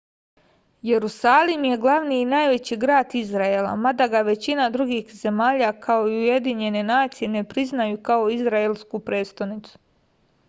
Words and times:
jerusalim 0.89 1.65
je 1.67 1.75
glavni 1.81 2.15
i 2.21 2.25
najveći 2.29 2.77
grad 2.83 3.11
izraela 3.19 3.75
mada 3.83 4.07
ga 4.13 4.21
većina 4.29 4.69
drugih 4.77 5.11
zemalja 5.19 5.69
kao 5.79 6.07
i 6.07 6.17
ujedinjene 6.21 6.83
nacije 6.89 7.29
ne 7.35 7.43
priznaju 7.53 7.99
kao 8.11 8.29
izraelsku 8.39 8.99
prestonicu 9.11 9.77